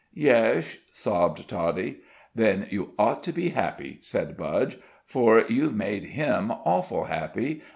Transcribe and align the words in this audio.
"Yesh," 0.15 0.79
sobbed 0.89 1.47
Toddie. 1.47 1.97
"Then 2.33 2.65
you 2.71 2.93
ought 2.97 3.21
to 3.21 3.31
be 3.31 3.49
happy," 3.49 3.99
said 4.01 4.35
Budge, 4.35 4.79
"for 5.05 5.43
you've 5.47 5.75
made 5.75 6.05
him 6.05 6.49
awful 6.65 7.03
happy. 7.03 7.61